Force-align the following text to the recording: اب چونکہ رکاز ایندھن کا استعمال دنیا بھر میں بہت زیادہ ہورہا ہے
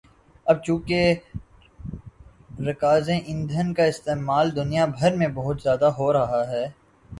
اب 0.47 0.63
چونکہ 0.63 1.13
رکاز 2.67 3.09
ایندھن 3.09 3.73
کا 3.73 3.83
استعمال 3.85 4.55
دنیا 4.55 4.85
بھر 4.97 5.15
میں 5.17 5.27
بہت 5.35 5.61
زیادہ 5.63 5.91
ہورہا 5.97 6.43
ہے 6.49 6.65